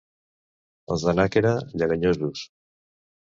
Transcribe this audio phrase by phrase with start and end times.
[0.95, 1.51] Els de Nàquera,
[1.81, 2.45] lleganyosos.